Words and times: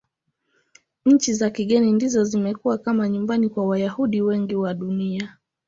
Nchi 1.05 1.33
za 1.33 1.49
kigeni 1.49 1.91
ndizo 1.93 2.23
zimekuwa 2.23 2.77
kama 2.77 3.09
nyumbani 3.09 3.49
kwa 3.49 3.65
Wayahudi 3.67 4.21
wengi 4.21 4.55
wa 4.55 4.73
Dunia. 4.73 5.37